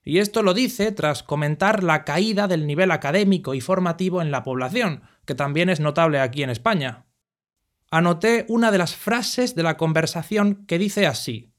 Y 0.03 0.19
esto 0.19 0.41
lo 0.41 0.53
dice 0.53 0.91
tras 0.91 1.23
comentar 1.23 1.83
la 1.83 2.05
caída 2.05 2.47
del 2.47 2.65
nivel 2.65 2.91
académico 2.91 3.53
y 3.53 3.61
formativo 3.61 4.21
en 4.21 4.31
la 4.31 4.43
población, 4.43 5.03
que 5.25 5.35
también 5.35 5.69
es 5.69 5.79
notable 5.79 6.19
aquí 6.19 6.43
en 6.43 6.49
España. 6.49 7.05
Anoté 7.91 8.45
una 8.47 8.71
de 8.71 8.77
las 8.77 8.95
frases 8.95 9.55
de 9.55 9.63
la 9.63 9.77
conversación 9.77 10.65
que 10.65 10.79
dice 10.79 11.05
así. 11.05 11.51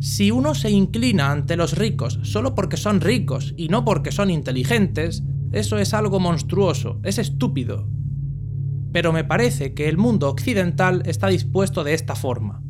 Si 0.00 0.30
uno 0.30 0.54
se 0.54 0.70
inclina 0.70 1.32
ante 1.32 1.56
los 1.56 1.76
ricos 1.76 2.20
solo 2.22 2.54
porque 2.54 2.76
son 2.76 3.00
ricos 3.00 3.54
y 3.56 3.68
no 3.68 3.84
porque 3.84 4.12
son 4.12 4.30
inteligentes, 4.30 5.24
eso 5.50 5.78
es 5.78 5.92
algo 5.92 6.20
monstruoso, 6.20 7.00
es 7.02 7.18
estúpido 7.18 7.88
pero 8.92 9.12
me 9.12 9.24
parece 9.24 9.74
que 9.74 9.88
el 9.88 9.98
mundo 9.98 10.28
occidental 10.28 11.02
está 11.06 11.28
dispuesto 11.28 11.84
de 11.84 11.94
esta 11.94 12.14
forma. 12.14 12.62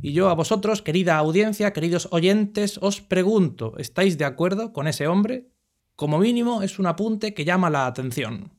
Y 0.00 0.12
yo 0.12 0.28
a 0.28 0.34
vosotros, 0.34 0.82
querida 0.82 1.16
audiencia, 1.16 1.72
queridos 1.72 2.08
oyentes, 2.12 2.78
os 2.80 3.00
pregunto, 3.00 3.74
¿estáis 3.78 4.16
de 4.16 4.24
acuerdo 4.24 4.72
con 4.72 4.86
ese 4.86 5.06
hombre? 5.08 5.48
Como 5.96 6.18
mínimo 6.18 6.62
es 6.62 6.78
un 6.78 6.86
apunte 6.86 7.34
que 7.34 7.44
llama 7.44 7.70
la 7.70 7.86
atención. 7.86 8.52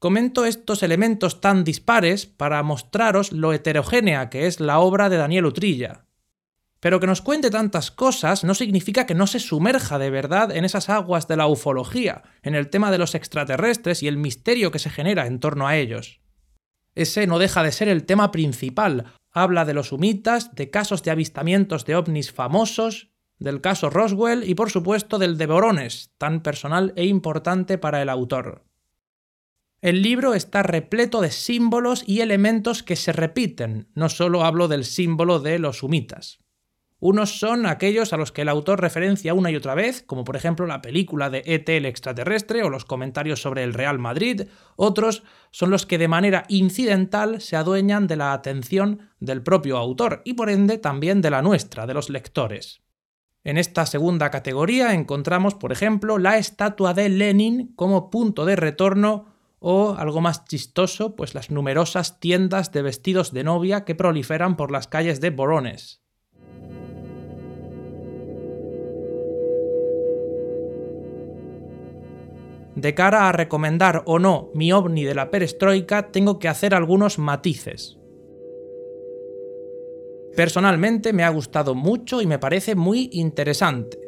Comento 0.00 0.44
estos 0.44 0.82
elementos 0.82 1.40
tan 1.40 1.62
dispares 1.62 2.26
para 2.26 2.64
mostraros 2.64 3.30
lo 3.30 3.52
heterogénea 3.52 4.28
que 4.30 4.48
es 4.48 4.58
la 4.58 4.80
obra 4.80 5.08
de 5.08 5.16
Daniel 5.16 5.46
Utrilla, 5.46 6.06
pero 6.82 6.98
que 6.98 7.06
nos 7.06 7.22
cuente 7.22 7.48
tantas 7.48 7.92
cosas 7.92 8.42
no 8.42 8.54
significa 8.54 9.06
que 9.06 9.14
no 9.14 9.28
se 9.28 9.38
sumerja 9.38 10.00
de 10.00 10.10
verdad 10.10 10.50
en 10.50 10.64
esas 10.64 10.88
aguas 10.88 11.28
de 11.28 11.36
la 11.36 11.46
ufología, 11.46 12.22
en 12.42 12.56
el 12.56 12.70
tema 12.70 12.90
de 12.90 12.98
los 12.98 13.14
extraterrestres 13.14 14.02
y 14.02 14.08
el 14.08 14.16
misterio 14.16 14.72
que 14.72 14.80
se 14.80 14.90
genera 14.90 15.28
en 15.28 15.38
torno 15.38 15.68
a 15.68 15.76
ellos. 15.76 16.20
Ese 16.96 17.28
no 17.28 17.38
deja 17.38 17.62
de 17.62 17.70
ser 17.70 17.86
el 17.86 18.04
tema 18.04 18.32
principal. 18.32 19.12
Habla 19.30 19.64
de 19.64 19.74
los 19.74 19.92
humitas, 19.92 20.56
de 20.56 20.70
casos 20.70 21.04
de 21.04 21.12
avistamientos 21.12 21.84
de 21.84 21.94
ovnis 21.94 22.32
famosos, 22.32 23.12
del 23.38 23.60
caso 23.60 23.88
Roswell 23.88 24.42
y 24.42 24.56
por 24.56 24.72
supuesto 24.72 25.20
del 25.20 25.38
de 25.38 25.46
Borones, 25.46 26.10
tan 26.18 26.42
personal 26.42 26.94
e 26.96 27.06
importante 27.06 27.78
para 27.78 28.02
el 28.02 28.08
autor. 28.08 28.64
El 29.82 30.02
libro 30.02 30.34
está 30.34 30.64
repleto 30.64 31.20
de 31.20 31.30
símbolos 31.30 32.02
y 32.08 32.22
elementos 32.22 32.82
que 32.82 32.96
se 32.96 33.12
repiten, 33.12 33.88
no 33.94 34.08
solo 34.08 34.42
hablo 34.42 34.66
del 34.66 34.84
símbolo 34.84 35.38
de 35.38 35.60
los 35.60 35.84
humitas. 35.84 36.42
Unos 37.04 37.40
son 37.40 37.66
aquellos 37.66 38.12
a 38.12 38.16
los 38.16 38.30
que 38.30 38.42
el 38.42 38.48
autor 38.48 38.80
referencia 38.80 39.34
una 39.34 39.50
y 39.50 39.56
otra 39.56 39.74
vez, 39.74 40.04
como 40.04 40.22
por 40.22 40.36
ejemplo 40.36 40.66
la 40.66 40.80
película 40.80 41.30
de 41.30 41.42
ET 41.46 41.68
el 41.68 41.84
extraterrestre 41.84 42.62
o 42.62 42.70
los 42.70 42.84
comentarios 42.84 43.42
sobre 43.42 43.64
el 43.64 43.74
Real 43.74 43.98
Madrid. 43.98 44.42
Otros 44.76 45.24
son 45.50 45.70
los 45.70 45.84
que 45.84 45.98
de 45.98 46.06
manera 46.06 46.44
incidental 46.46 47.40
se 47.40 47.56
adueñan 47.56 48.06
de 48.06 48.14
la 48.14 48.32
atención 48.32 49.10
del 49.18 49.42
propio 49.42 49.78
autor 49.78 50.22
y 50.24 50.34
por 50.34 50.48
ende 50.48 50.78
también 50.78 51.22
de 51.22 51.30
la 51.30 51.42
nuestra, 51.42 51.88
de 51.88 51.94
los 51.94 52.08
lectores. 52.08 52.82
En 53.42 53.58
esta 53.58 53.84
segunda 53.84 54.30
categoría 54.30 54.94
encontramos, 54.94 55.56
por 55.56 55.72
ejemplo, 55.72 56.18
la 56.18 56.38
estatua 56.38 56.94
de 56.94 57.08
Lenin 57.08 57.74
como 57.74 58.10
punto 58.10 58.44
de 58.44 58.54
retorno 58.54 59.26
O 59.58 59.96
algo 59.98 60.20
más 60.20 60.44
chistoso, 60.44 61.16
pues 61.16 61.34
las 61.34 61.50
numerosas 61.50 62.20
tiendas 62.20 62.70
de 62.70 62.82
vestidos 62.82 63.32
de 63.32 63.42
novia 63.42 63.84
que 63.84 63.96
proliferan 63.96 64.56
por 64.56 64.70
las 64.70 64.86
calles 64.86 65.20
de 65.20 65.30
Borones. 65.30 66.01
De 72.74 72.94
cara 72.94 73.28
a 73.28 73.32
recomendar 73.32 74.02
o 74.06 74.18
no 74.18 74.50
mi 74.54 74.72
ovni 74.72 75.04
de 75.04 75.14
la 75.14 75.30
perestroika, 75.30 76.10
tengo 76.10 76.38
que 76.38 76.48
hacer 76.48 76.74
algunos 76.74 77.18
matices. 77.18 77.98
Personalmente 80.34 81.12
me 81.12 81.24
ha 81.24 81.28
gustado 81.28 81.74
mucho 81.74 82.22
y 82.22 82.26
me 82.26 82.38
parece 82.38 82.74
muy 82.74 83.10
interesante. 83.12 83.98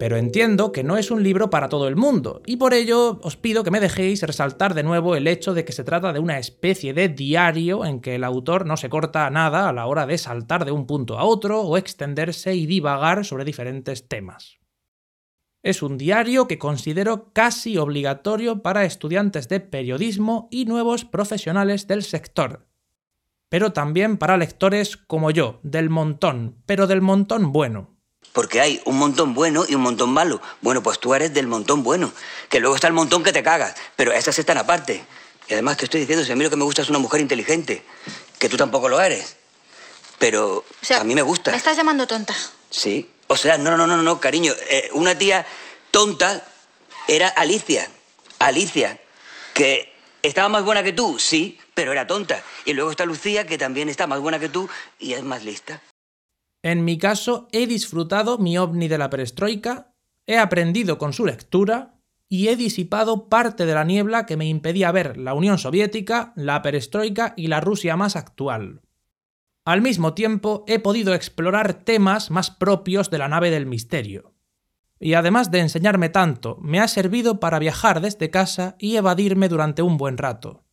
Pero 0.00 0.16
entiendo 0.16 0.70
que 0.70 0.84
no 0.84 0.96
es 0.96 1.10
un 1.10 1.24
libro 1.24 1.50
para 1.50 1.68
todo 1.68 1.88
el 1.88 1.96
mundo, 1.96 2.40
y 2.46 2.56
por 2.56 2.72
ello 2.72 3.18
os 3.22 3.36
pido 3.36 3.64
que 3.64 3.72
me 3.72 3.80
dejéis 3.80 4.22
resaltar 4.22 4.74
de 4.74 4.84
nuevo 4.84 5.16
el 5.16 5.26
hecho 5.26 5.54
de 5.54 5.64
que 5.64 5.72
se 5.72 5.82
trata 5.82 6.12
de 6.12 6.20
una 6.20 6.38
especie 6.38 6.94
de 6.94 7.08
diario 7.08 7.84
en 7.84 8.00
que 8.00 8.14
el 8.14 8.22
autor 8.22 8.64
no 8.64 8.76
se 8.76 8.88
corta 8.88 9.28
nada 9.30 9.68
a 9.68 9.72
la 9.72 9.86
hora 9.86 10.06
de 10.06 10.18
saltar 10.18 10.64
de 10.64 10.72
un 10.72 10.86
punto 10.86 11.18
a 11.18 11.24
otro 11.24 11.62
o 11.62 11.76
extenderse 11.76 12.54
y 12.54 12.66
divagar 12.66 13.24
sobre 13.24 13.44
diferentes 13.44 14.06
temas. 14.08 14.58
Es 15.62 15.82
un 15.82 15.98
diario 15.98 16.46
que 16.46 16.58
considero 16.58 17.32
casi 17.32 17.78
obligatorio 17.78 18.62
para 18.62 18.84
estudiantes 18.84 19.48
de 19.48 19.60
periodismo 19.60 20.48
y 20.50 20.66
nuevos 20.66 21.04
profesionales 21.04 21.86
del 21.86 22.04
sector, 22.04 22.68
pero 23.48 23.72
también 23.72 24.18
para 24.18 24.36
lectores 24.36 24.96
como 24.96 25.30
yo, 25.30 25.58
del 25.62 25.90
montón, 25.90 26.62
pero 26.66 26.86
del 26.86 27.00
montón 27.00 27.52
bueno. 27.52 27.98
Porque 28.32 28.60
hay 28.60 28.80
un 28.84 28.98
montón 28.98 29.34
bueno 29.34 29.64
y 29.68 29.74
un 29.74 29.80
montón 29.80 30.10
malo. 30.10 30.40
Bueno, 30.60 30.82
pues 30.82 30.98
tú 31.00 31.14
eres 31.14 31.32
del 31.34 31.46
montón 31.46 31.82
bueno. 31.82 32.12
Que 32.48 32.60
luego 32.60 32.74
está 32.74 32.86
el 32.86 32.92
montón 32.92 33.22
que 33.22 33.32
te 33.32 33.42
cagas. 33.42 33.74
Pero 33.96 34.12
esas 34.12 34.38
están 34.38 34.58
aparte. 34.58 35.04
Y 35.48 35.54
además 35.54 35.78
te 35.78 35.86
estoy 35.86 36.00
diciendo, 36.00 36.24
si 36.24 36.32
a 36.32 36.36
mí 36.36 36.44
lo 36.44 36.50
que 36.50 36.56
me 36.56 36.64
gusta 36.64 36.82
es 36.82 36.90
una 36.90 36.98
mujer 36.98 37.20
inteligente. 37.20 37.82
Que 38.38 38.48
tú 38.48 38.56
tampoco 38.56 38.88
lo 38.88 39.00
eres. 39.00 39.36
Pero 40.18 40.58
O 40.58 40.64
sea, 40.82 41.00
a 41.00 41.04
mí 41.04 41.14
me 41.14 41.22
gusta. 41.22 41.52
¿Me 41.52 41.56
estás 41.56 41.76
llamando 41.76 42.06
tonta? 42.06 42.34
Sí. 42.70 43.08
O 43.28 43.36
sea, 43.36 43.58
no, 43.58 43.76
no, 43.76 43.86
no, 43.86 44.02
no, 44.02 44.20
cariño. 44.20 44.52
Eh, 44.70 44.90
una 44.94 45.16
tía 45.16 45.46
tonta 45.90 46.44
era 47.06 47.28
Alicia. 47.28 47.88
Alicia. 48.38 48.98
Que 49.54 49.92
estaba 50.22 50.48
más 50.48 50.64
buena 50.64 50.82
que 50.82 50.92
tú, 50.92 51.18
sí, 51.18 51.58
pero 51.74 51.92
era 51.92 52.06
tonta. 52.06 52.42
Y 52.64 52.72
luego 52.72 52.90
está 52.90 53.04
Lucía, 53.04 53.46
que 53.46 53.58
también 53.58 53.88
está 53.88 54.06
más 54.06 54.20
buena 54.20 54.38
que 54.38 54.48
tú 54.48 54.68
y 54.98 55.12
es 55.12 55.22
más 55.22 55.44
lista. 55.44 55.82
En 56.62 56.84
mi 56.84 56.98
caso, 56.98 57.48
he 57.52 57.66
disfrutado 57.66 58.38
mi 58.38 58.58
ovni 58.58 58.88
de 58.88 58.98
la 58.98 59.10
perestroika, 59.10 59.92
he 60.26 60.38
aprendido 60.38 60.98
con 60.98 61.12
su 61.12 61.24
lectura 61.24 61.94
y 62.28 62.48
he 62.48 62.56
disipado 62.56 63.28
parte 63.28 63.64
de 63.64 63.74
la 63.74 63.84
niebla 63.84 64.26
que 64.26 64.36
me 64.36 64.46
impedía 64.46 64.92
ver 64.92 65.16
la 65.16 65.34
Unión 65.34 65.58
Soviética, 65.58 66.32
la 66.36 66.62
perestroika 66.62 67.34
y 67.36 67.46
la 67.46 67.60
Rusia 67.60 67.96
más 67.96 68.16
actual. 68.16 68.82
Al 69.68 69.82
mismo 69.82 70.14
tiempo, 70.14 70.64
he 70.66 70.78
podido 70.78 71.12
explorar 71.12 71.74
temas 71.74 72.30
más 72.30 72.50
propios 72.50 73.10
de 73.10 73.18
la 73.18 73.28
nave 73.28 73.50
del 73.50 73.66
misterio. 73.66 74.32
Y 74.98 75.12
además 75.12 75.50
de 75.50 75.58
enseñarme 75.58 76.08
tanto, 76.08 76.56
me 76.62 76.80
ha 76.80 76.88
servido 76.88 77.38
para 77.38 77.58
viajar 77.58 78.00
desde 78.00 78.30
casa 78.30 78.76
y 78.78 78.96
evadirme 78.96 79.50
durante 79.50 79.82
un 79.82 79.98
buen 79.98 80.16
rato. 80.16 80.64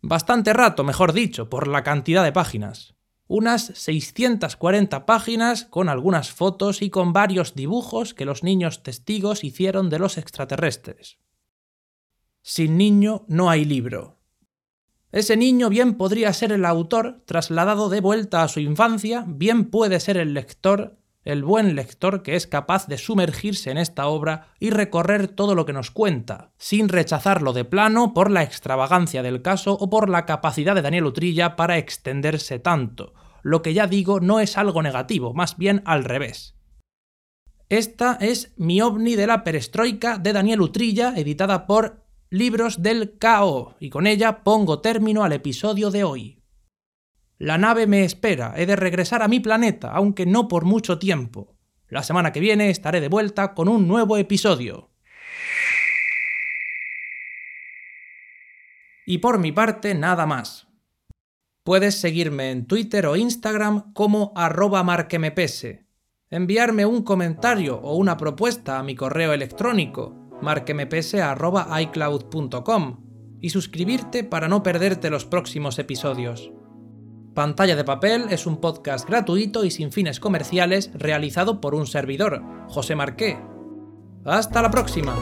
Bastante 0.00 0.54
rato, 0.54 0.84
mejor 0.84 1.12
dicho, 1.12 1.50
por 1.50 1.68
la 1.68 1.82
cantidad 1.82 2.24
de 2.24 2.32
páginas 2.32 2.94
unas 3.26 3.66
640 3.66 5.04
páginas 5.04 5.64
con 5.66 5.90
algunas 5.90 6.32
fotos 6.32 6.80
y 6.80 6.88
con 6.88 7.12
varios 7.12 7.54
dibujos 7.54 8.14
que 8.14 8.24
los 8.24 8.42
niños 8.42 8.82
testigos 8.82 9.44
hicieron 9.44 9.90
de 9.90 9.98
los 9.98 10.16
extraterrestres. 10.16 11.18
Sin 12.40 12.78
niño 12.78 13.26
no 13.28 13.50
hay 13.50 13.66
libro. 13.66 14.19
Ese 15.12 15.36
niño 15.36 15.68
bien 15.68 15.94
podría 15.94 16.32
ser 16.32 16.52
el 16.52 16.64
autor 16.64 17.22
trasladado 17.24 17.88
de 17.88 18.00
vuelta 18.00 18.42
a 18.42 18.48
su 18.48 18.60
infancia, 18.60 19.24
bien 19.26 19.70
puede 19.70 19.98
ser 19.98 20.16
el 20.16 20.34
lector, 20.34 20.98
el 21.24 21.42
buen 21.42 21.74
lector 21.74 22.22
que 22.22 22.36
es 22.36 22.46
capaz 22.46 22.86
de 22.86 22.96
sumergirse 22.96 23.70
en 23.70 23.78
esta 23.78 24.06
obra 24.06 24.54
y 24.60 24.70
recorrer 24.70 25.26
todo 25.26 25.56
lo 25.56 25.66
que 25.66 25.72
nos 25.72 25.90
cuenta, 25.90 26.52
sin 26.58 26.88
rechazarlo 26.88 27.52
de 27.52 27.64
plano 27.64 28.14
por 28.14 28.30
la 28.30 28.44
extravagancia 28.44 29.22
del 29.22 29.42
caso 29.42 29.72
o 29.72 29.90
por 29.90 30.08
la 30.08 30.26
capacidad 30.26 30.76
de 30.76 30.82
Daniel 30.82 31.06
Utrilla 31.06 31.56
para 31.56 31.76
extenderse 31.76 32.60
tanto. 32.60 33.12
Lo 33.42 33.62
que 33.62 33.74
ya 33.74 33.88
digo 33.88 34.20
no 34.20 34.38
es 34.38 34.56
algo 34.56 34.80
negativo, 34.80 35.34
más 35.34 35.56
bien 35.56 35.82
al 35.86 36.04
revés. 36.04 36.54
Esta 37.68 38.16
es 38.20 38.52
Mi 38.56 38.80
ovni 38.80 39.16
de 39.16 39.26
la 39.26 39.44
perestroika 39.44 40.18
de 40.18 40.32
Daniel 40.32 40.60
Utrilla, 40.60 41.14
editada 41.16 41.66
por 41.66 42.04
Libros 42.32 42.80
del 42.80 43.18
KO, 43.18 43.74
y 43.80 43.90
con 43.90 44.06
ella 44.06 44.44
pongo 44.44 44.80
término 44.80 45.24
al 45.24 45.32
episodio 45.32 45.90
de 45.90 46.04
hoy. 46.04 46.44
La 47.38 47.58
nave 47.58 47.88
me 47.88 48.04
espera, 48.04 48.54
he 48.56 48.66
de 48.66 48.76
regresar 48.76 49.24
a 49.24 49.26
mi 49.26 49.40
planeta, 49.40 49.90
aunque 49.90 50.26
no 50.26 50.46
por 50.46 50.64
mucho 50.64 51.00
tiempo. 51.00 51.56
La 51.88 52.04
semana 52.04 52.30
que 52.30 52.38
viene 52.38 52.70
estaré 52.70 53.00
de 53.00 53.08
vuelta 53.08 53.52
con 53.52 53.66
un 53.66 53.88
nuevo 53.88 54.16
episodio. 54.16 54.90
Y 59.04 59.18
por 59.18 59.40
mi 59.40 59.50
parte, 59.50 59.96
nada 59.96 60.24
más. 60.24 60.68
Puedes 61.64 61.96
seguirme 61.96 62.52
en 62.52 62.68
Twitter 62.68 63.06
o 63.06 63.16
Instagram 63.16 63.92
como 63.92 64.32
arroba 64.36 64.84
marquemepese, 64.84 65.88
enviarme 66.30 66.86
un 66.86 67.02
comentario 67.02 67.80
o 67.80 67.96
una 67.96 68.16
propuesta 68.16 68.78
a 68.78 68.84
mi 68.84 68.94
correo 68.94 69.32
electrónico 69.32 70.19
marquemepese.icloud.com 70.42 73.10
y 73.40 73.50
suscribirte 73.50 74.24
para 74.24 74.48
no 74.48 74.62
perderte 74.62 75.10
los 75.10 75.24
próximos 75.24 75.78
episodios. 75.78 76.52
Pantalla 77.34 77.76
de 77.76 77.84
Papel 77.84 78.26
es 78.30 78.46
un 78.46 78.60
podcast 78.60 79.08
gratuito 79.08 79.64
y 79.64 79.70
sin 79.70 79.92
fines 79.92 80.20
comerciales 80.20 80.90
realizado 80.94 81.60
por 81.60 81.74
un 81.74 81.86
servidor, 81.86 82.42
José 82.68 82.96
Marqué. 82.96 83.38
¡Hasta 84.24 84.62
la 84.62 84.70
próxima! 84.70 85.14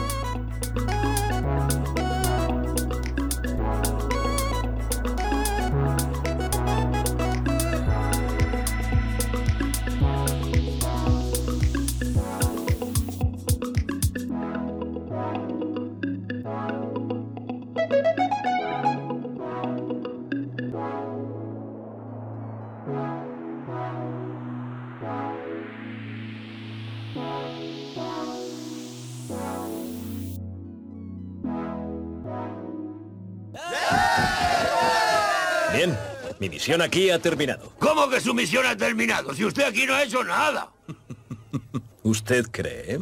Misión 36.59 36.81
aquí 36.81 37.09
ha 37.09 37.19
terminado. 37.19 37.71
¿Cómo 37.79 38.09
que 38.09 38.19
su 38.19 38.33
misión 38.33 38.65
ha 38.65 38.75
terminado? 38.75 39.33
Si 39.33 39.45
usted 39.45 39.63
aquí 39.63 39.85
no 39.85 39.93
ha 39.93 40.03
hecho 40.03 40.25
nada. 40.25 40.69
¿Usted 42.03 42.47
cree? 42.51 42.99